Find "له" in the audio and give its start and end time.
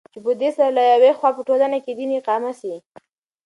0.77-0.83